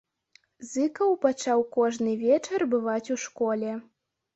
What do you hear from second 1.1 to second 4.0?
пачаў кожны вечар бываць у школе.